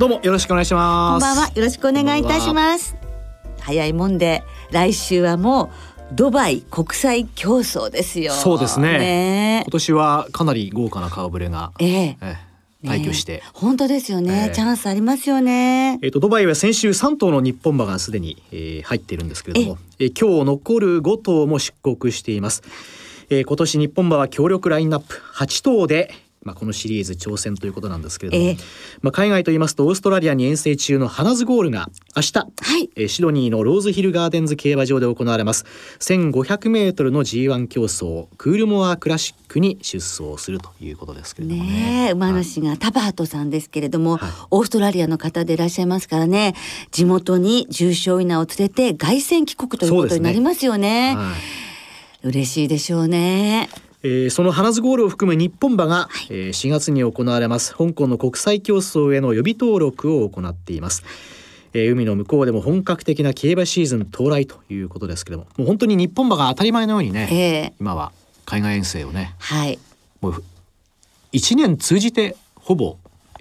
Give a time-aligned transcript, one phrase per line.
[0.00, 1.26] どうもよろしくお願いします。
[1.26, 1.52] こんばんは。
[1.54, 2.96] よろしくお願いいたします。
[3.60, 5.70] 早いもんで来週はもう
[6.14, 8.32] ドバイ国際競争ですよ。
[8.32, 8.98] そうですね。
[8.98, 9.62] ね。
[9.66, 12.16] 今年はかなり豪華な顔ぶれが、ええ。
[12.22, 12.36] え
[12.82, 14.54] 退去して、ね本当ですよね、ええ。
[14.54, 15.98] チャンスありますよね。
[16.00, 22.62] えっ、とドバイは先週3頭の日本馬がすでに、えー入っているんですけれども、えー今日残る5頭も出国しています、
[23.28, 25.20] えー今年日本馬は強力ラインナップ。
[25.34, 26.10] 8頭で
[26.42, 28.56] まあ、このシリーズ挑戦ということなんですけれども、ええ。
[29.02, 32.44] まあ、海外と言いますとオーストラリアに遠征中のハナズゴールが明日、は
[32.78, 32.90] い。
[32.96, 35.66] えーシドニーのローズヒルガーデンズ競馬場で行われます。
[35.98, 41.70] 1500メートルの G1 競争クールモアクラシックに出走するということですけれどもね。
[41.70, 44.30] ねえ馬はい主がタバートさんですけれども、はい。
[44.50, 46.54] オーストラリアの方でいらっしゃいますからね。
[46.90, 51.14] 地元に重賞稲を連れて凱旋帰国ということになりますよね。
[51.16, 51.70] はい。
[52.22, 53.68] 嬉しいでしょうね
[54.02, 57.74] えーそのハナズゴールを含む日本馬が、えー4月に行われます。
[57.74, 61.02] 香港の国際競争への予備登録を行っています、
[61.74, 67.72] えー海の向こうでも本格的な競馬シーズン到来ということですけどももう本当に日本馬が当たり前のようにね、ええ。
[67.80, 68.12] 今は
[68.46, 69.78] 海外遠征をねはい。
[70.20, 70.44] もう
[71.32, 72.96] 1年通じてほぼ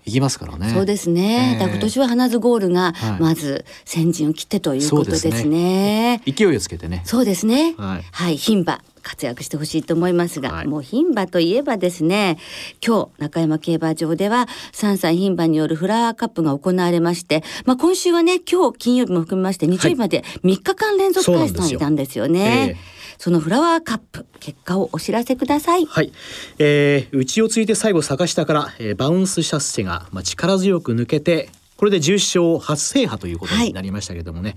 [0.10, 0.72] 行きますからね。
[0.74, 1.60] そうですね、ええ。
[1.60, 3.22] だから今年は花ズゴールがはい。
[3.22, 5.32] まず先陣を切ってということですね。
[5.32, 7.02] そうです勢いをつけてね。
[7.06, 7.76] そうですね。
[7.78, 8.04] はい。
[8.12, 10.68] はい、牝馬活躍してほしいと思いますが、はい。
[10.68, 12.38] もう牝馬といえばですね、
[12.86, 22.28] 今日中山競馬場では3歳牝馬によるフラワーカップが行われまして、まあ今週はね、今日金曜日も含めまして日曜日まで3日間連続開催なんですよ。
[22.28, 22.78] ね。
[23.20, 25.86] ええそのフラワーカップ結果をお知らせください。
[25.86, 26.14] はい、
[26.58, 34.56] えー、内をついて最後坂下から、えーバウンスシャッセが、まあ、力強く抜けてこれで重賞初制覇ということになりましたけれどもね、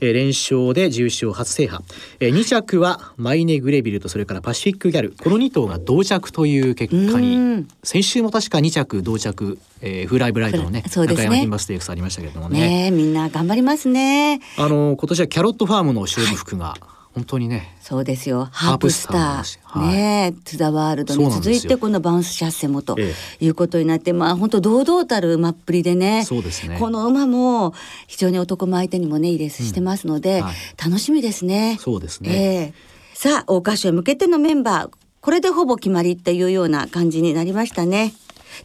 [0.00, 1.82] えー連勝で重賞初制覇、
[2.20, 5.14] えー、2着はマイネ・グレビルとそれからパシフィック・ギャル。
[5.22, 7.68] この2頭が同着という結果うにん。
[7.82, 10.84] 先週も確か2着同着、えー、フーライブライトのねね。
[10.88, 12.60] 中山牝馬ステークスありましたけれどもね。
[12.60, 14.40] ねえ、みんな頑張りますね。
[14.58, 16.76] あの今年はキャロットファームの勝負服が
[17.14, 18.48] 本当にね、そうですよ。
[18.50, 19.86] ハープスタハープスターー。
[19.86, 26.24] はいねえ、トゥザワールドに続いてこのバウンスシャッセもとえいうことになって、まあ本当堂々たる馬っぷりでね。
[26.24, 27.72] そうですねこの馬も
[28.08, 30.54] 非常に男も相手にもね、いいレースしてますので、うんはい
[30.84, 31.78] 楽しみですね。
[31.80, 32.30] そうですね。
[32.30, 38.12] ええさあ、桜花賞へ向けてのメンバー、これでほぼ決まりっていうような感じになりましたね。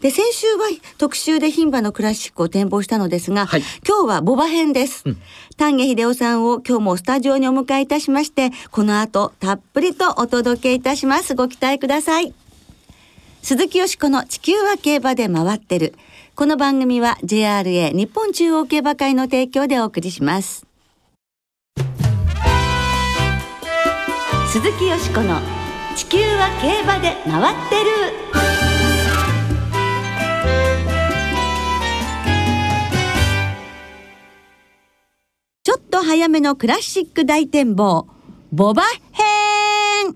[0.02, 0.68] で、先週は
[0.98, 5.04] 特集で牝馬のクラシックを展望したのですが、はい今日はボバ編です。
[5.06, 5.22] うん
[5.58, 11.36] 丹下秀夫さんを今日もスタジオにお迎えいたしまして、この後たっぷりとお届けいたします。
[11.36, 12.34] ご期待ください。
[13.42, 15.96] 鈴木よしこの地球は競馬で回ってる。
[16.36, 20.66] この番組は JRA 日本中央競馬会の提供でお送りします。
[24.48, 25.42] 鈴木よしこの
[25.96, 28.59] 地球は競馬で回ってる。
[35.69, 38.07] ちょっと早めのクラシック大展望、
[38.52, 38.81] ボバ
[39.12, 40.16] 編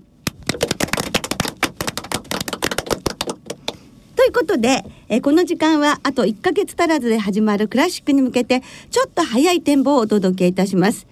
[4.16, 11.06] ということで、えーこの時間はあと1ヶ月足らずで始まるクラシックに向けてちょっと早い展望をお届けいたします。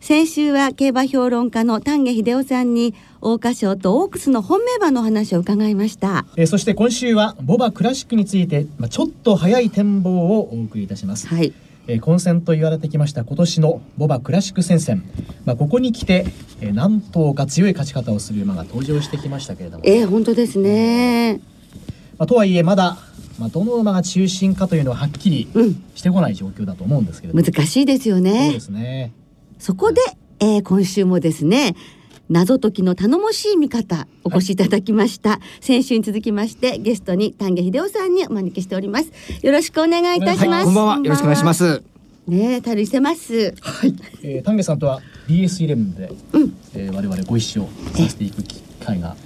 [0.00, 6.26] 先週は競馬評論家の丹下秀夫さんに桜花賞とオークスの本命馬のお話を伺いました。
[6.36, 11.52] えーそして今週はボバクラシックについて、まあ、ちょっと早い展望をお送りいたします、はい。
[11.86, 15.04] えー混戦と言われてきました今年のボバクラシック戦線、
[15.44, 16.26] まあ、ここに来て、
[16.60, 21.40] えー、何頭か強い勝ち方をする馬が登場してきましたけれども、えー、本当ですね。
[22.18, 22.96] まあ、とはいえまだ、
[23.38, 28.60] まあ、どの馬が中心かというのははっきりうん、してこない状況だと思うんですけれども、難しいですよそうねで。
[28.60, 29.12] すね。
[29.58, 30.00] そこで、
[30.40, 31.74] えー今週もですね
[32.28, 39.12] 謎解きの頼もしい味方お越しいただきました、先週に続きましてゲストに丹下秀夫さんにお招きしております。
[39.42, 40.96] よろしくお願いいたします、こんばんは。
[40.96, 41.82] よろしくお願いします。
[42.26, 43.54] ねえたるいせます。
[43.60, 43.94] はい、
[44.24, 46.56] えー、丹下さんとは BS11 で、うん。
[46.74, 49.16] えー我々ご一緒させていく機会が。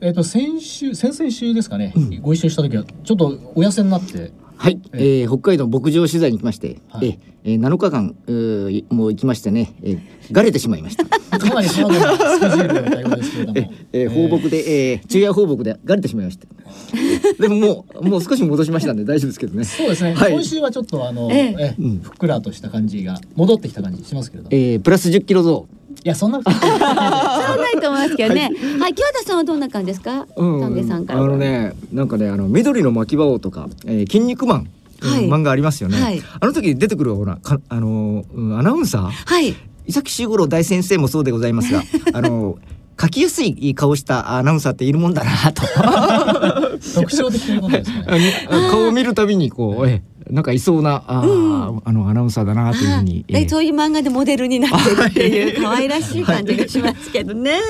[0.00, 1.92] えっ、と先週先々週ですかね、
[2.22, 11.04] ご一緒した時はちょっとお痩せになってはい、えー、北海道牧場取材に来まして、はい、えー、7日間うーもう行きましてね、えー、がれてしまいました。
[11.38, 16.46] かなりスケジュールの対応ですけれども、えー、放牧で、えー、昼夜放牧でがれてしまいました。
[17.40, 19.64] でももうもう少し戻しましたんで大丈夫ですけどね。
[19.64, 20.14] そうですね。
[20.14, 24.56] はい、今週はちょっとあの、ええー、ふっくらとした感じが戻ってきた感じしますけれども。
[24.56, 25.66] えー、プラス10キロ増。
[26.04, 28.50] いやそんな そんないと思いますけどね。
[28.78, 30.26] はい、田さんはどんな感じですか？
[30.36, 31.22] うん、丹さんから。
[31.22, 34.68] あのね、なんかね、あの緑の巻き場王とか、えー、筋肉マン。
[35.00, 38.24] はい、漫画ありますよね、はい、あの時出てくるほらかあの
[38.58, 39.54] アナウンサー、はい、
[39.86, 41.82] 伊崎修五郎大先生もそうでございますが
[42.14, 42.56] あの
[42.98, 45.62] 書きやすい顔したアナウンサーっているもんだなと。
[46.94, 48.48] 特徴的なことですね。
[48.70, 55.04] 顔を見るたびにこうえなんかいそうなあ、うん、あのアナウンサーだなというふうに、えー、そういう漫画でモデルになってる。
[55.04, 57.60] っていう可愛らしい感じがしますけどね。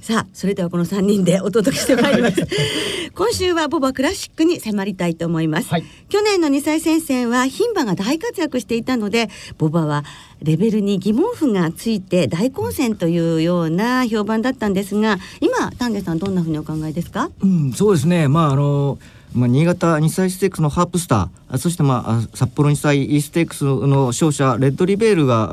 [0.00, 2.46] さあそれではこの3人でお届けしてまいります。
[3.14, 9.28] 今週はボバクラシックに迫りたいと思います、はい、去年の2歳戦線は牝馬が大活躍していたので
[9.58, 10.04] ボバは
[10.42, 18.28] レベルに疑問符がついて大混戦というような評判だったんですが今丹下さんどんなふうにお考えですか、うん、そうですね。
[18.28, 18.98] まああの
[19.34, 25.48] まあ、新潟2歳ステークスのハープスターそして、まあ、札幌2歳ステークスの勝者レッドリベールが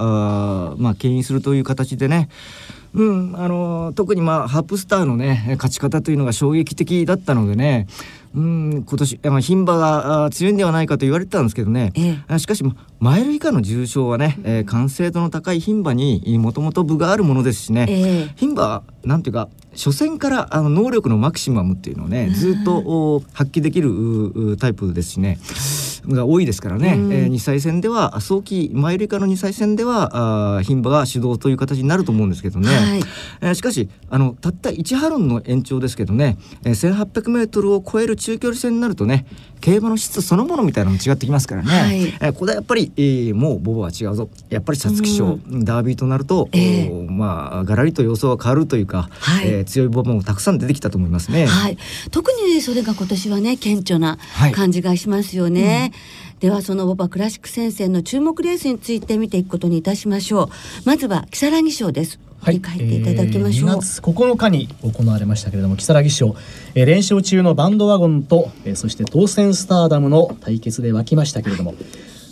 [0.71, 2.29] あ、まあ、牽引するという形でね。
[2.93, 7.87] うんあの特にまあハープスターのね勝ち方というのが衝撃的だったのでね。
[8.35, 12.63] うん今年牝馬が強いんではないかと言われてたんですけどね、ええ、しかし
[12.99, 25.37] マイル以下の重賞はね、えー、完成度の高い牝馬にもともと分があるものですしね、え、牝馬なんていうか初戦からあの能力のマキシマムっていうのをねずっと発揮できるタイプですしね。
[26.07, 32.99] が多いですからね、うん、えー、2歳戦では早期マイル以下の2歳戦では牝馬が主導という形になると思うんですけどね、はい、
[33.41, 39.25] えー、しかしあのたった1ハロンの延長ですけどね、えー、1800m を超える中距離戦になるとね
[39.59, 44.29] 競馬の質そのものみたいなのも違ってきますからね、はい、えー、これはやっぱり、えー、もうボボは違うぞ。
[44.49, 51.45] やっぱり皐月賞、うん、ダービーとなると、えー、まあがらりと様相は変わるというか、はい、えー、強いボボもたくさん出てきたと思いますね。
[51.45, 51.77] はい、
[52.11, 54.17] 特にそれが今年はね顕著な
[54.53, 55.67] 感じがしますよね。
[55.67, 56.39] はいうん。
[56.39, 60.49] ではそのボバクラシック戦線の注目レースについて見ていくことにいたしましょう。
[60.85, 62.19] まずは木更木賞です。
[62.39, 66.35] はい、書いていただきましょう、えー、2月9日に行われましたけれども木更木賞、
[66.75, 71.73] えー、連勝中のバンドワゴンと、えー、そして当選スターダムの対決で沸きましたけれども、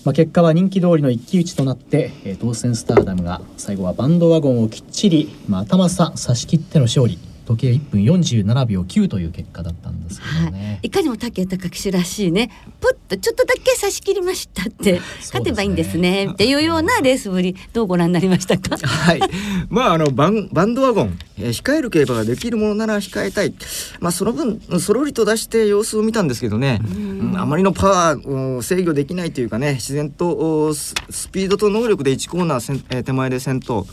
[0.05, 7.17] まあ、結果は人気通りの一騎打ちとなって、えー、当選スターダムが最後はバンドワゴンをきっちり、まあ、頭差差し切っての勝利。
[7.45, 12.49] 時計1分47秒9という結果だったんですけどね、はい、いかにも竹高騎手らしいね。
[12.79, 16.27] プッとちょっとだけ差し切りましたって勝てばいいんですね。
[16.31, 18.77] っていうようなレースぶりどうご覧になりましたか？
[18.77, 19.19] はい。
[19.69, 23.53] まああのバンバンドワゴン、えー、控える競馬ができるものなら控えたい。
[23.99, 30.93] まあその分そろりと出して様子を見たんですけどね、うん、あまりのパワーを制御できないというかね自然とス
[31.31, 33.85] ピードと能力で1コーナーせん、えー、手前で先頭、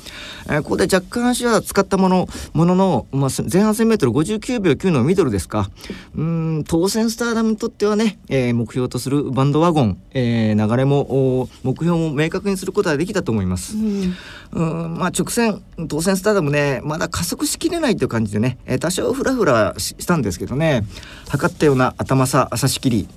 [0.47, 5.71] えー、ここで若干足は使ったものものの、まあ、前半 1000m59 秒9のミドルですか。
[6.17, 13.77] うん当選スターダムにとってはね、えー、目標とするバンドワゴン、えー、流れも目標も明確にすることはできたと思います。
[13.77, 14.15] うん。
[14.53, 20.85] うんまあ直線当選スターダムねまだ加速しきれないという感じでね、えー、多少フラフラしたんですけどね
[21.29, 23.09] 測ったような頭差差し切り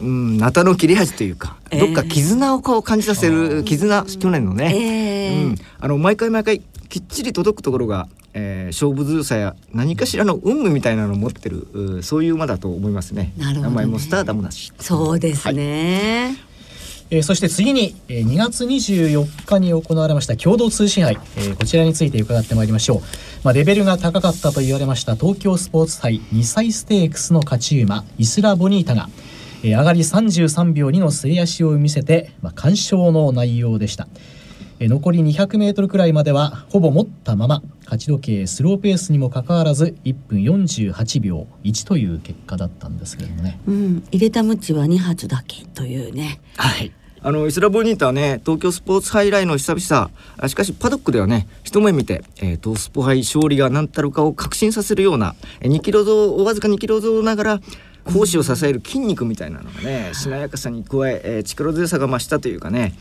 [0.00, 13.32] うん、ナタの切れ味というか、えー、どっか絆をこう感じさせる絆去年のね、えー、うん、あの毎回毎回きっちり届くところがえー、勝負強さや何かしらの運命みたいなのを持ってるそういう馬だと思いますね。
[13.36, 14.72] なるほど、ね、名前もスターダムだし。
[14.78, 16.34] そうですね。
[16.38, 16.50] はい
[17.12, 23.00] えー、そして次に、えー、2月24日に行われました共同通信杯、えー、こちらについて伺ってまいりましょう、
[23.42, 29.08] まあ、レベルが高かったと言われました東京スポーツ杯2歳ステークスの勝ち馬イスラ・ボニータが、
[29.64, 34.06] えー、上がり33秒2の末足を見せて、まあ、完勝の内容でした。
[34.88, 46.40] 残り 200m くらいまではほぼ持ったまま勝ち時計スローペースにもかかわらず1分48秒1という結果だったんですけどもね、うん、入れたムチは2発だけというね。
[46.56, 46.92] はい。
[47.22, 57.60] あのイスラボニータはね東京スポーツハイライの久々しかしパドックではね一目見て、えー、東スポハイ勝利が何たるかを確信させるような2キロ増わずか2キロ増ながら
[58.04, 62.94] 講師を支える筋肉みたいなのがねしなやかさに加ええー、力強さが増したというかね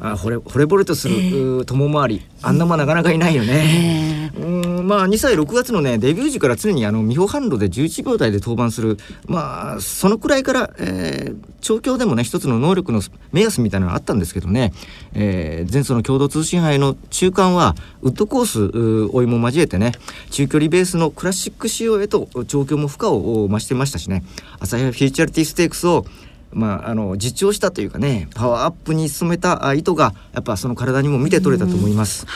[0.00, 2.22] あ惚れ惚れ惚れとする、えー、友回り。
[2.42, 8.96] あんなもなかなかいないよね、えー、うんまあ2歳6月のねデビュー時から常にあの美穂販路で11秒台で登板する。
[9.26, 13.02] まあそのくらいから、えー、調教でもね一つの能力の
[13.32, 14.72] 目安みたいなのがあったんですけどね、
[15.12, 19.92] えー、前走の共同通信杯の中間はウッドコース追いも交えてね
[20.30, 24.24] 中距離ベースのクラシック仕様へと調教も負荷を増してましたしね。
[24.58, 26.06] 朝日フューチャリティステークスを
[26.52, 32.26] まあ、あの実調したというかねパワーアップに努めた意図がやっぱその体にも見て取れたと思います。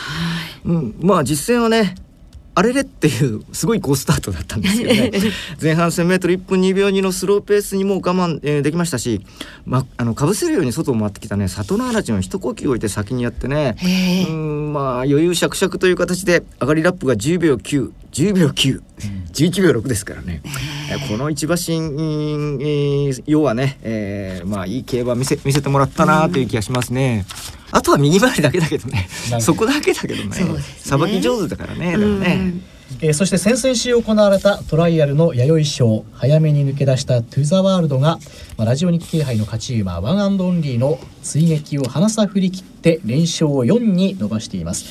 [0.64, 1.96] うん、うん、まあ実践はね
[2.56, 5.10] あれれっていうすごい好スタートだったんですけどね。
[5.60, 9.20] 前半 1,000m1 分2秒2のスローペースにも我慢、えー、できましたし、
[9.66, 11.48] ま、あのかぶせるように外を回ってきたね。
[11.48, 13.76] 里の嵐の一呼吸置いて先にやってね。
[14.28, 18.80] うんまあ余裕しゃくしゃくという形で上がりラップが10秒9 10秒9、
[19.32, 20.40] 11秒6ですからね、
[20.88, 27.26] えー、この一馬身、えー、要はね、えー、まあいい競馬見せ見せてもらったなという気がしますね。
[27.74, 29.08] あとは右回りだけだけどね。
[29.40, 30.36] そこだけだけどね。
[30.78, 32.52] さば、ね、き上手だからねだね。
[33.00, 38.18] えー、そして先々週行われたトライアルの弥生賞早めに抜け出したトゥザワールドが、
[38.56, 44.84] まあ、ラジオ日経杯の勝ち馬ワンアンドオンリーの追撃をハナ差振り切って連勝を4に伸ばしています。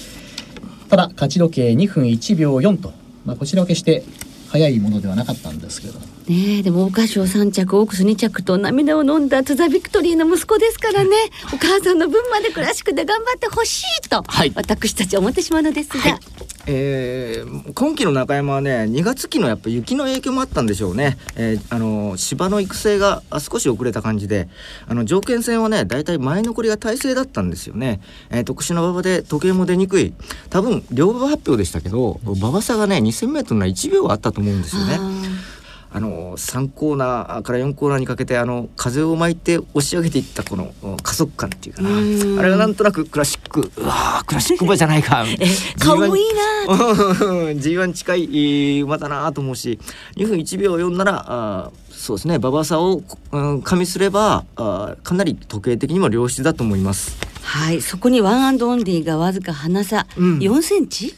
[0.90, 2.94] ただ勝ち時計2分1秒4と
[3.26, 4.04] まあ、こちらは決して
[4.50, 11.10] 早いものではなかったんですけどねでも桜花賞3着オークス2着と涙を飲んだトゥザビクトリーの息子ですからね。
[11.54, 16.00] お母さんの分までクラシックで頑張ってほしいと、はい、私たちは思ってしまうのですが。
[16.00, 16.20] はい。
[16.66, 24.48] えー、今季の中山はね2月期のやっぱ雪の影響もあったんでしょうね、えー、あの芝の育成が少し遅れた感じで
[24.88, 28.00] あの条件戦はねだいたい前残りが体制だったんですよね、
[28.30, 30.14] えー、特殊な馬場で時計も出にくい。
[30.50, 35.00] 多分両馬発表でしたけど馬場差がね 2000m の1秒あったと思うんですよね。
[35.96, 40.74] あの3コーナーから4コーナーにかけてあの風を巻いて押し上げていったこの
[41.04, 41.90] 加速感っていうかな。
[42.42, 43.72] あれがなんとなくクラシック。
[43.78, 45.24] うわクラシック馬じゃないか。
[45.78, 46.24] 顔もいい
[46.68, 46.74] な。
[46.74, 49.80] G1 近い馬だなと思うし。
[50.18, 52.36] 2分1秒4ならあそうですね。
[52.38, 57.16] 馬場差を、うん、加味すればあかなり時計的にも良質だと思います。
[57.44, 57.82] はい。
[57.82, 61.16] そこにワンアンドオンリーがわずかハナ差、うん、4センチ？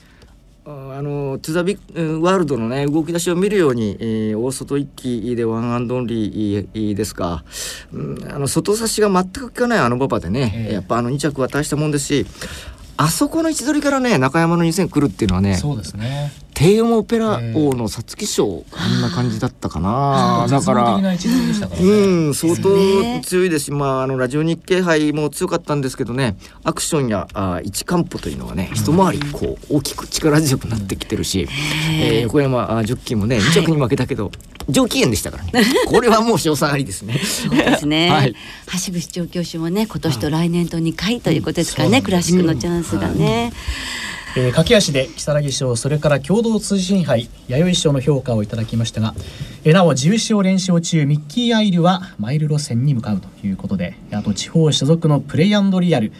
[0.67, 7.43] あのトゥザビワールドのね動き出しを見るように、えー、大外一気でワンアンドオンリーですが、
[7.93, 12.25] うん、あの外差しが全く効かないあの馬場でね、えー、やっぱあの2着は大したもんですし
[12.97, 20.47] あそこの位置取りからね中山の2戦来るっていうのはねそうですね低音オペラ王の皐月賞あんな感じだったかな。
[20.49, 23.65] だからうん相当強いです。
[23.65, 31.47] し、まああのラジオ日経杯も強かったんですけどねアクションやあ一完歩というのがね一回りこう大きく力強くなってきてるし、
[32.01, 34.31] えー、横山ジョッキーもね2着に負けたけど、
[34.69, 35.51] 上機嫌でしたからね。
[35.87, 37.19] これはもう賞賛ありですね。
[37.19, 38.35] そうですね、 はい、
[38.85, 43.51] 橋口調教師もね今年と来年と2回ということですからね、クラシックのチャンスがね、
[44.37, 49.13] えー、駆け足で如月賞それから共同通信杯弥生賞の評価をいただきましたが、
[49.63, 56.11] えー、なお重賞連勝中ミッキー・アイルはマイル路線に向かうということであと地方所属のプレイアンドリアル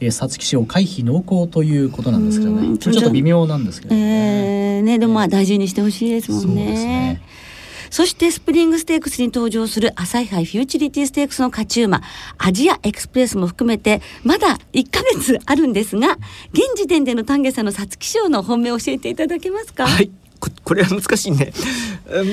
[0.00, 2.78] 皐月賞回避濃厚ということなんですけどね。
[2.78, 6.46] ちょっと微妙なんですけどね,、えー、ねでもまあ大事にしてほしいですもんね。
[6.46, 7.22] そうですね
[7.90, 12.02] そしてスプリングステークスに登場するアサイハイフューチュリティステークスの勝ち馬
[12.38, 16.12] アジアエクスプレスも含めてまだ1ヶ月あるんですが
[16.52, 19.86] 現時点での丹下さんの皐月賞の本命を教えていただけますか？
[19.86, 21.52] はいここれは難しいね。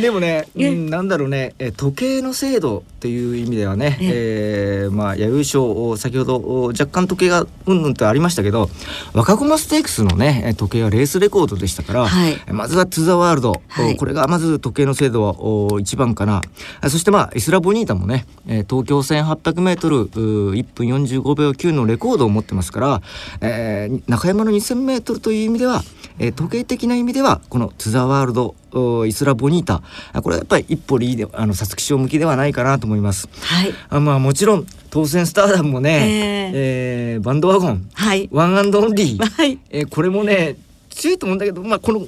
[0.01, 1.55] でもね、うん、なんだろうね。
[1.77, 4.85] 時計の精度っていう意味ではね、ええ。
[4.87, 8.69] ー、まあ弥生賞先ほど若干時計がうんうんとありましたけど
[9.13, 16.41] 若駒ステークスのね時計はレースレコードでしたから、はい、まずはトゥザワールド、はい、これがまず時計の精度は一番かな。
[16.89, 23.01] そしてまあイスラボニータもね東京 1800m1 分45秒9のレコードを持ってますから、
[23.41, 25.81] えー、中山の 2000m という意味では、
[26.19, 29.81] えー、時計的な意味ではこのトゥザワールドイスラボニータ。
[30.21, 33.29] これはやっぱり一歩リーであの皐月賞向きではないかなと思います。
[33.41, 40.57] はい、あまあもちろんトーセンスターダムもね、えー、えー、バンドワゴン、はい、ワンアンドオンリー、はい、えー、これもね
[40.89, 42.07] 強いと思うんだけど、まあ、この、うん、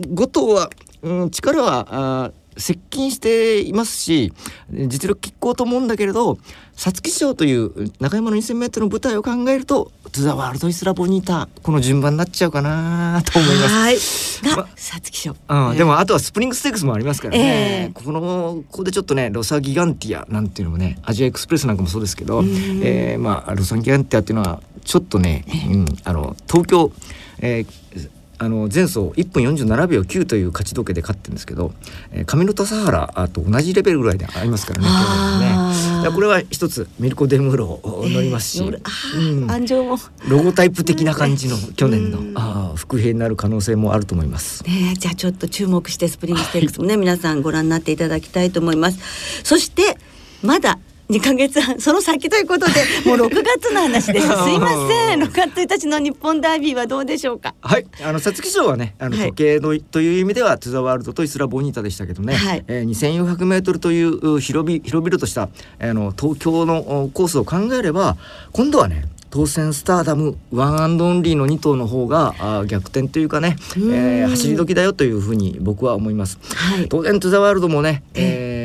[0.00, 0.70] 5頭は、
[1.02, 4.32] うん、力はあ接近していますし
[4.70, 6.38] 実力拮抗と思うんだけれど
[6.76, 13.74] 皐月賞という中山の 2000m の舞台を考えると「トゥ・ザ・ワールド・イスラ・ボニータ」この順番になっちゃうかなと思います。
[13.74, 14.56] はい。
[14.56, 22.42] が皐月賞、うん、でもあとはスプリングステークスもありますからね、えー、このここでちょっとねロサギガンティアなんていうのもねアジアエクスプレスなんかもそうですけど、
[22.82, 26.92] えー、まあロサギガンティアっていうのはちょっとね、うん、あの東京、
[27.38, 31.72] えー、あの前走1分47秒9という勝ち時計で勝ってるんですけど、
[32.12, 36.10] えー、上野とサハラと同じレベルぐらいでありますからねね。
[36.10, 39.98] これは一つミルコ・デムーロを乗りますし、えーうん、も。
[40.28, 49.42] ロゴタイプ的な感じの去年の、うん、あ伏兵になる可能性もあると思います、ね、じゃあちょっと注目してスプリングステークスもね、はい、皆さんご覧になっていただきたいと思います。
[49.44, 49.96] そして
[50.42, 50.78] まだ
[51.10, 52.72] 2ヶ月半その先ということで
[53.04, 54.26] もう6月の話です。
[54.26, 55.22] すいません。
[55.22, 57.54] 6月1日の日本ダービーはどうでしょうか？
[57.60, 57.86] はい。
[58.02, 59.28] あの皐月賞はねあのはい。
[59.28, 62.64] 時計の、という意味ではトゥザワールドとイスラボニータでしたけどね、はい。
[62.68, 68.16] えー、2400メートルというう広び広々としたあの東京のおコースを考えれば
[68.52, 76.38] 今度はね当選スターダムワンアンドオンリーの2頭の方があー逆転というかね、えー走り時だよというふうに僕は思います。
[76.54, 76.88] はい。
[76.88, 78.63] 当然トゥザワールドもね、えー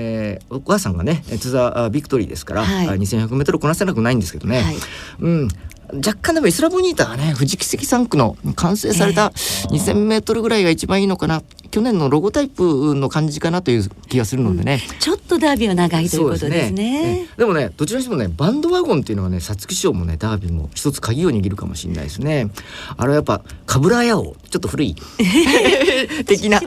[0.49, 2.87] お母さんがねトゥザあビクトリーですから、はい。
[2.87, 4.75] あ 2100m こなせなくないんですけどね、はい。
[5.21, 5.47] うん。
[5.91, 11.41] 若干でもイスラボニータはね富士奇跡3区の完成された 2000m ぐらいが一番いいのかな。
[11.71, 17.27] 去年のロゴタイプの感じかなという気がするのでね、ちょっとダービーは長いということですね。
[17.27, 17.37] ええ。
[17.37, 22.49] でもねどちらにしてもねバンドワゴンっていうのはね皐月賞もねダービーも一つ鍵を握るかもしれないですね。
[22.97, 24.95] あれはやっぱカブラヤオちょっと古い。
[26.25, 26.59] 的な。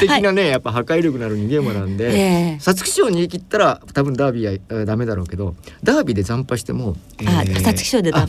[0.00, 2.18] 的なねやっぱ破壊力のある逃げ馬なんで、え
[2.54, 2.58] え。
[2.60, 6.96] 皐月賞に逃げ切ったら多分ダービーはえーダメだろうけどダービーで惨敗しても
[7.26, 8.26] あ皐月賞で惨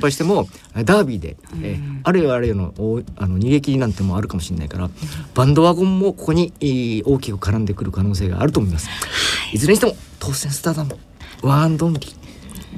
[0.00, 0.48] 敗しても。
[0.84, 4.88] ダービーで、えーあれよあれよのおあの逃げ切りなんてもあるかもしれないから
[5.34, 8.88] バンドワゴンもここに、えー大きく絡んでくる可能性があると思います。
[9.52, 9.58] い。
[9.58, 10.96] ずれにしても当選スターダム
[11.42, 12.19] ワンドオンリー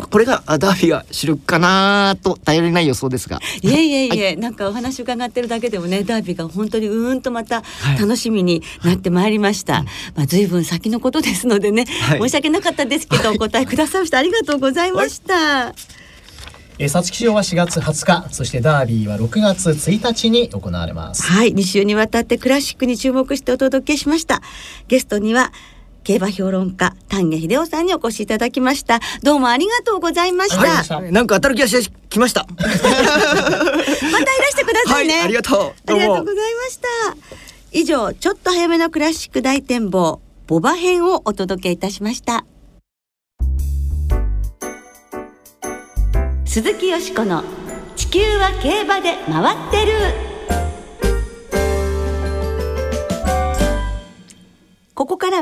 [0.03, 3.41] まあこれがあダービーが主力かなと頼りない予想ですが。
[3.63, 9.85] いえいえいえ、なんかお話伺ってるだけでもねダービーが本当にうーんとまたはい楽しみになってまいりました、
[10.17, 12.21] まあ随分先のことですのでね、はい。
[12.21, 15.93] 申し訳なかったですけど、お答えくださいましてありがとうございました、えー
[16.79, 21.23] 皐月賞は4月20日そしてダービーは6月1日に行われます。
[21.23, 21.53] はい。
[21.53, 24.41] 2週にわたってクラシックに注目してお届けしました。
[24.89, 25.53] ゲストには
[26.05, 32.47] 競馬評論家丹下秀夫さんにお越しいただきましたどうもありがとうございました、ありがとうございなんか当たる気がしてきました。
[32.53, 32.99] またいら
[34.51, 35.91] してくださいね、はい、ありがとう。
[35.91, 36.89] ありがとうございました。
[37.73, 42.45] 以上、ちょっと早めのクラシック大展望、ボバ編をお届けいたしました。
[46.45, 47.43] 鈴木よしこの
[47.97, 50.32] 地球は競馬で回ってる。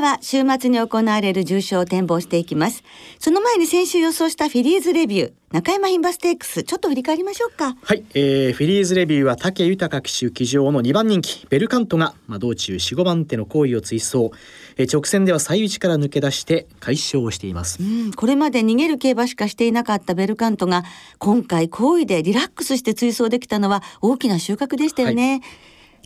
[0.01, 2.83] からは週末に行われる重賞を展望していきます。
[3.19, 7.75] その前に先週予想したフィリーズレビュー、中山牝馬ステークス、ちょっと振り返りましょうか。
[7.83, 14.31] はい、えー、フィリーズレビューは武豊騎手騎乗の2番人気ベルカントが、まあ、道中4、5番手の好位を追走、
[14.77, 20.83] えー直線では最内から抜け出して快勝をしていますうん、これまで逃げる競馬しかしていなかったベルカントが
[21.19, 25.41] 今回好位でリラックスして追走できたのは大きな収穫でしたよね。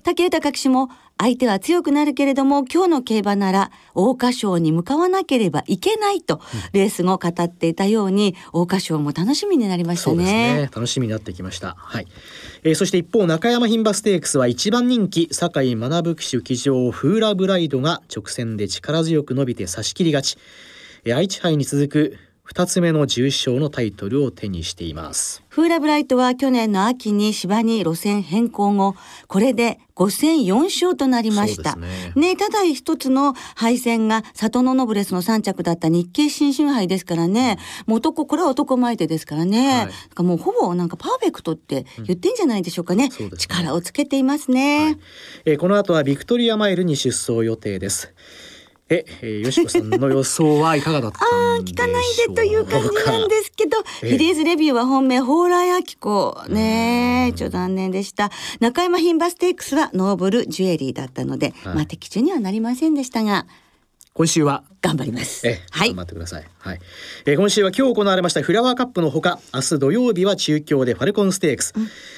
[0.06, 6.42] 武豊騎手も相手は強くなるけれども今日の競馬なら桜花賞に向かわなければいけないと
[6.74, 10.54] レース後語っていたように桜花賞も楽しみになりましたそうですね。
[10.56, 11.76] ね楽しみになってきました。
[11.78, 12.08] はい、
[12.64, 20.38] えーそして一方中山牝馬ステークスは1番人気酒井学騎手騎乗フーラブライドが直線で力強く伸びて差し切り勝ち、
[21.06, 22.18] えー愛知杯に続く
[22.48, 25.44] 2つ目の重賞のタイトルを手にしています。
[25.50, 28.96] フーラブライトは去年の秋に芝に路線変更後
[29.28, 31.76] これで5戦4勝となりました。
[31.76, 32.12] ね。
[32.16, 37.58] ねただ一つの敗戦が里のノブレスの3着だった日経新春杯ですからね。
[37.88, 40.24] もう男これは男前手ですからね、はい。
[40.24, 43.56] もうほぼなんかパーフェクトって言ってんじゃないでしょうかね,、そうですね。
[43.56, 44.98] 力をつけていますね、はい。
[45.46, 48.14] えーこの後はビクトリアマイルに出走予定です。
[48.88, 51.82] え、えー、よしこさんの予想はいかがだったあーんでしょうか？
[51.86, 54.10] 聞かないでという感じなんですけど、ええ。
[54.12, 57.34] フィリーズレビューは本命蓬莱明子ね。
[57.36, 58.32] ちょっと残念でした。
[58.60, 61.76] 中山牝馬ステークスはノーブルジュエリーだったので、はい。
[61.76, 63.48] まあ的中にはなりませんでしたが
[64.14, 64.64] 今週は？
[64.84, 65.48] 頑張ります。
[65.48, 65.88] え、はい。
[65.90, 66.46] 頑張ってください。
[66.60, 66.80] はい。
[67.26, 71.74] えー今週は今日行われましたフラワーカップのほか、明日土曜日は中京でファルコンステークス、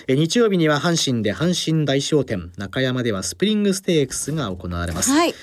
[0.07, 5.11] えー日曜日には阪神で阪神大賞典、中山ではスプリングステークスが行われます。
[5.11, 5.33] はい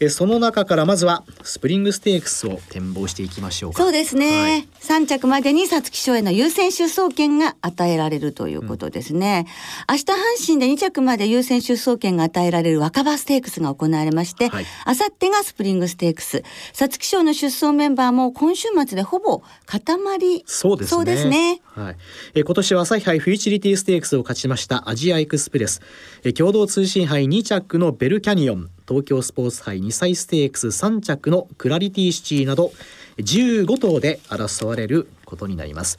[0.00, 3.82] えーその中からまずはスプリングステークスを展望していきましょうか。
[3.82, 4.68] そうですね、はい。
[4.80, 9.46] 3着までに皐月賞への優先出走権が与えられるということですね、
[9.88, 10.06] 明日阪
[10.46, 14.66] 神で2着まで優先出走権が与えられる若葉ステークスが行われまして、はい。
[14.86, 16.44] あさってがスプリングステークス。
[16.72, 21.04] 皐月賞の出走メンバーも今週末でほぼ固まりそうですね。
[21.04, 21.60] ですね。
[21.74, 21.96] はい。
[22.34, 25.82] えー今年は朝日杯フューチリティステークスを勝ちましたアジアエクスプレス、
[26.24, 32.72] えー共同通信杯2着のベルキャニオン、東京スポーツ杯2歳ステークス3着のクラリティシティなど
[33.18, 35.96] 15頭で争われることになります。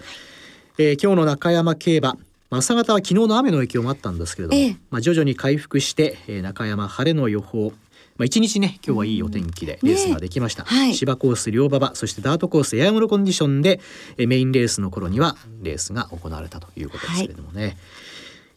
[0.78, 2.18] えー今日の中山競馬
[2.50, 4.78] まあ朝方は昨日の雨の影響もあったんですけれども、ええ。
[4.90, 7.72] まあ徐々に回復して、えー中山晴れの予報。
[8.18, 10.94] まあ一日ね今日はいいお天気でレースができました、ねはい。
[10.94, 13.80] 芝コース両馬場そしてダートコースエアムロコンディションで
[14.18, 17.78] えーメインレースの頃にはレースが行われたということですけれどもね、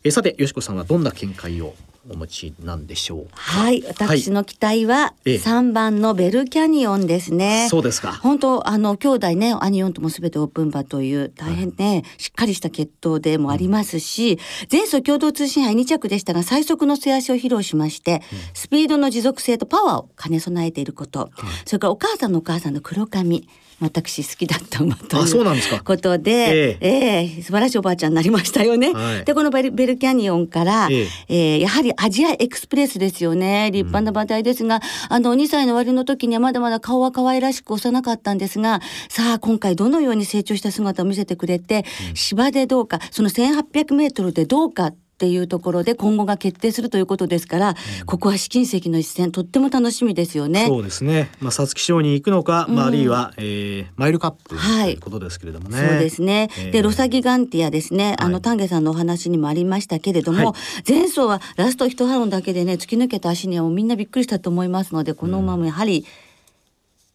[0.03, 1.75] えーさてよしこさんはどんな見解を？
[2.11, 5.37] お持ちなんでしょうはい私の期待はええ。
[5.37, 8.13] 3番のベルキャニオンですね、そうですか。
[8.13, 14.39] 本当あの兄弟ね兄4ともすべてオープン馬という大変ね、しっかりした血統でもありますし、
[14.71, 21.31] 前走共同通信杯2着でしたが最速の末足を披露しまして、スピードの持続性とパワーを兼ね備えていること、
[21.65, 23.49] それからお母さんのお母さんの黒髪
[23.81, 25.83] 私好きだった馬とあそういうなんですか。
[25.83, 27.43] ことで、ええ。
[27.43, 28.93] 素晴らしいおばあちゃんになりましたよね。
[28.93, 29.25] はい。
[29.25, 31.35] でこのベルベルキャニオンから、ええ。
[31.57, 33.71] ーやはりアジアエクスプレスですよね。
[33.73, 41.85] 立派な馬体ですが、あの2歳の終わりの時にはまだまだ顔は可愛らしく幼かったんですがさあ今回どのように成長した姿を見せてくれて、
[42.15, 44.93] 芝でどうかその 1800m でどうか
[45.25, 50.67] っていうところで今後が決定するということですから、ここは試金石の一戦とっても楽しみですよね。
[50.67, 51.31] そうですね。
[51.41, 55.79] まあ皐月賞に行くのか、まああるいは、えーマイルカップはいということですけれどもね。
[55.79, 56.51] そうですね。
[56.59, 58.17] えーで、ロサギガンティアですね。
[58.19, 60.55] あの、はい丹下さんのお話にもありましたけれども、はい
[60.87, 66.05] 前走はラスト一ハロンだけでね、突き抜けた足にはもうみんなびっくりしたと思いますので、この馬もやはり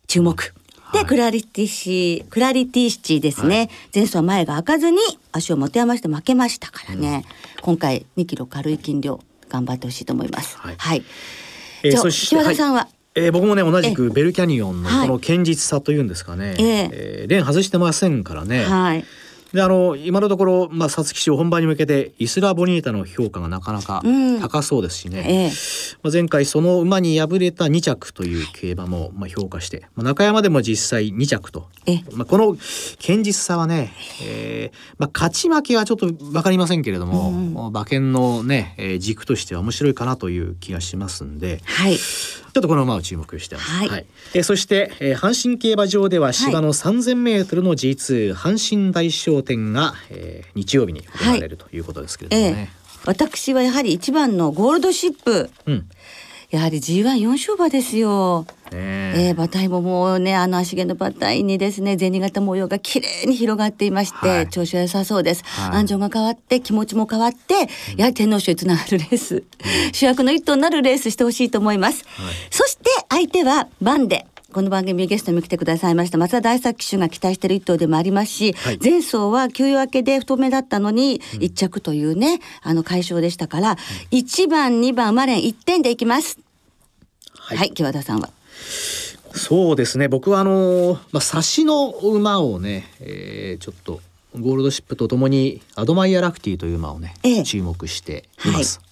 [0.07, 0.55] 注目。
[0.91, 1.07] で、はい。
[1.07, 4.97] クラリティシクラリティシチですね、前走は前が開かずに
[5.31, 7.25] 足を持て余して負けましたからね、
[7.61, 10.57] 今回2キロ軽い筋量頑張ってほしいと思います。
[10.57, 10.75] はい。
[10.77, 11.03] はい。
[11.83, 15.07] えーそして木和田さんは、えー僕もね同じくベルキャニオンのはい。
[15.07, 16.89] この堅実さというんですかね、ええ。
[16.91, 19.05] えーレーン外してませんからね、はい。
[19.53, 24.39] であの今のところまあ皐月賞本番に向けてイスラボニータの評価がなかなかうん。
[24.39, 25.51] 高そうですしね、ええ。
[26.01, 31.67] まあ、前回その馬に敗れた2着という競馬もまあ評価して、まあ、中山でも実際2着と。
[31.85, 32.03] ええ。
[32.13, 32.55] まあ、この
[33.01, 33.91] 堅実さはね、
[34.23, 41.61] えーまあ、勝ち負けはちょっと分かりませんけれども、うん馬券のね、えー軸としては面白いかなという気がしますんで。
[41.65, 41.97] はい。
[41.97, 43.69] ちょっとこの馬を注目してます。
[43.69, 44.05] はい。
[44.33, 52.49] えーそして、えー阪神競馬場では芝の 3000m の G2 阪神大賞典が、えー日曜日に行われるということですけれどええ。
[52.51, 52.69] もね。、
[53.05, 55.49] 私はやはり一番のゴールドシップ。
[55.65, 55.89] うん。
[56.49, 58.47] やはり G14 勝馬ですよ。
[58.71, 59.13] ねえ。
[59.27, 64.49] えー、馬体ももうねあの足毛の馬体にですね銭形模様が綺麗に広がっていまして、はい。
[64.49, 65.79] 調子は良さそうです、はい。
[65.81, 67.53] 安城が変わって気持ちも変わって、
[67.97, 69.43] やはり天皇賞につながるレース、
[69.91, 72.33] 主役の一頭になるレースしてほしいと思います、はい。
[72.49, 78.79] そして相手はバンデこの番組ゲストにも来てくださいました松田大作騎手が期待している一頭でもありますし、はい。
[78.81, 83.77] 前走は休養明けで太めだったのに一着というね、あの解消でしたから、
[84.11, 86.39] 1番2番馬連1点でいきます。
[87.37, 88.31] ははいい、木和田さんは。
[89.35, 90.07] そうですね。
[90.07, 94.01] 僕はあのーまあ差しの馬をね、えーちょっと
[94.39, 97.43] ゴールドシップとともにアドマイヤラクティという馬をね、ええ。
[97.43, 98.79] 注目しています。
[98.79, 98.88] はい、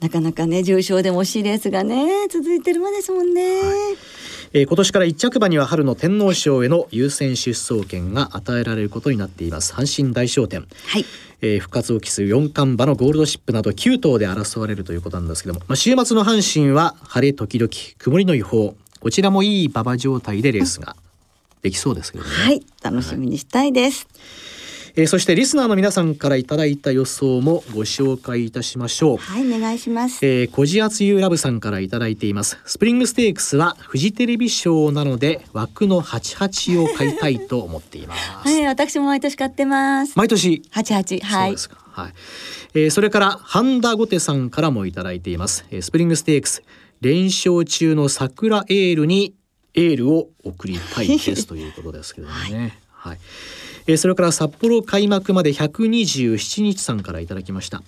[0.00, 9.74] なかなかね重賞でも惜しいレースがね続いてる馬ですもんね、えー今年から一着馬には春の天皇賞への優先出走権が与えられることになっています。
[9.74, 10.66] 阪神大賞典。
[10.86, 11.04] はい。
[11.42, 18.76] えー復活を期す4冠馬のゴールドシップなど9頭で争われるということなんですけども、まあ、週末の阪神は晴れ時々曇りの予報。
[19.00, 20.96] こちらもいい馬場状態でレースが
[21.62, 22.30] できそうですけどね。
[22.30, 22.62] はい。
[22.82, 24.06] 楽しみにしたいです、
[24.98, 29.16] えーそしてリスナーの皆さんからいただいた予想もご紹介いたしましょう。
[29.18, 32.58] はいお願いしますえー、コジアツユーラブさんからいただいています。
[32.64, 38.30] スプリングステークスはフジテレビ賞なので枠の88を買いたいと思っています。
[38.30, 40.62] はい私も毎年買ってます毎年？
[40.70, 41.76] 八八はいそうですか。
[41.90, 42.12] はい。
[42.74, 45.66] えーそれからハンダゴテさんからもいただいています。
[45.70, 46.62] えースプリングステークス
[47.02, 49.34] 連勝中の桜エールに
[49.74, 52.78] エールを送りたいですということですけどもね。
[52.90, 53.18] はい。
[53.86, 57.82] えーそれから札幌開幕まで127日さんからいただきました。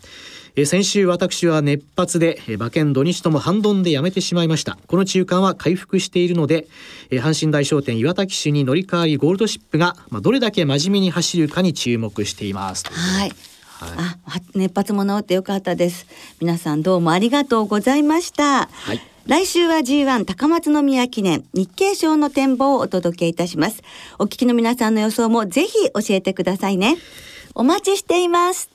[0.57, 4.79] えー先週私は熱発で、えー馬券土日とも半ドンでやめてしまいました。
[4.87, 6.67] この中間は回復しているので、
[7.11, 13.33] えー阪神大商店岩田騎手に乗り換わりゴールドシップが、まあ、どれだけ真面目に走るかに注目していますはい。
[13.79, 13.91] はい。
[13.97, 16.07] あは熱発も治ってよかったです。
[16.41, 18.67] 皆さんどうもありがとうございました。
[18.67, 23.83] はい来週は G1 高松宮記念日経賞の展望をお届けいたします。
[24.19, 26.97] お聞きの皆さんの予想もぜひ教えてくださいね。
[27.55, 28.71] お待ちしています。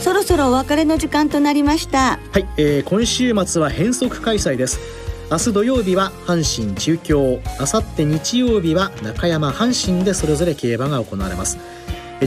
[0.00, 2.18] そろそろお別れの時間となりました。
[2.32, 5.03] はい、えー今週末は変則開催です。
[5.30, 7.40] 明日土曜日は阪神中京。
[7.58, 11.58] あさって日曜日は中山阪神でそれぞれ競馬が行われます、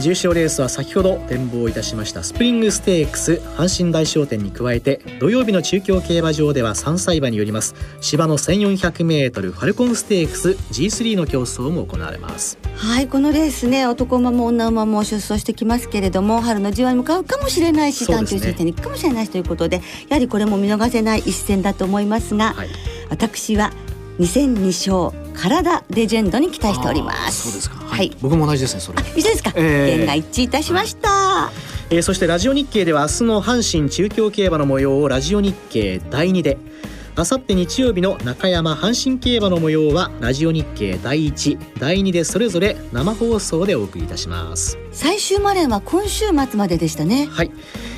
[0.00, 22.68] 重賞レースは先ほど展望いたしましたスプリングステークス阪神大賞典に加えて土曜日の中京競馬場では3歳馬によります芝の 1400m ファルコンステークス G3 の競争も行われますはいこのレースね男馬も女馬も出走してきますけれども春の G1 に向かうかもしれないし、短距離戦に行くかもしれないしということでやはりこれも見逃せない一戦だと思いますが、はい、
[23.10, 23.72] 私は
[24.18, 27.44] 2002勝体レジェンドに期待しております。
[27.44, 28.98] そうですか、はい、僕も同じですねそれ。
[29.16, 31.52] 一緒ですか、えー、が一致いたしました、は
[31.90, 36.58] い、えー、そしてラジオ日経では明日の阪神中京競馬の模様をラジオ日経第2で
[37.18, 44.78] あさって日曜日の中山阪神競馬の模様はラジオ日経第一第二でそれぞれ生放送でお送りいたします。
[44.92, 47.26] 最終マレンは今週末まででしたね。
[47.28, 47.50] はい、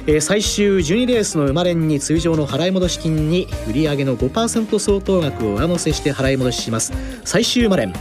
[0.06, 6.94] えー、最終12レースの生まれに通常の払い戻し金に売上の5%相当額を上乗せして払い戻しします。
[7.26, 7.92] 最終マレン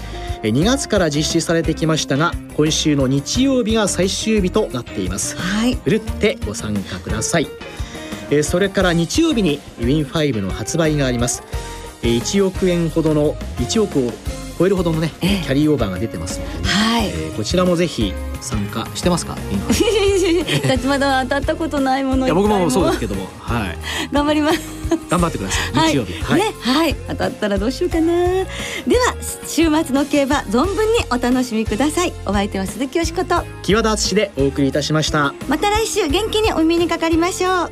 [0.43, 7.47] 2月から実施されてきましたが今週の日曜日が最終日となっています、はい、ふるってご参加ください
[8.31, 11.43] えそれから日曜日にウィン5の発売があります、
[12.03, 14.11] え1億円ほどの1億を
[14.57, 19.37] 超えるほどのね、えキャリーオーバーが出てますので、ね、はい、えー、こちらもぜひ参加してますか？
[20.85, 23.27] まだ当たったことないものいや僕もそうですけども。
[23.39, 23.77] はい。
[24.11, 24.59] 頑張ります。
[25.09, 25.91] 頑張ってください。
[25.91, 26.21] 日曜日。
[26.21, 28.13] はい、ね、はい、当たったらどうしようかな。
[28.13, 28.45] では
[29.47, 32.13] 週末の競馬存分にお楽しみください。
[32.25, 33.43] お相手は鈴木よしこと。
[33.63, 35.33] 木和田敦でお送りいたしました。
[35.47, 37.71] また来週元気にお耳にかかりましょう